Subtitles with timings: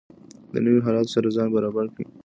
[0.53, 2.05] د نویو حالاتو سره ځان برابر کړئ.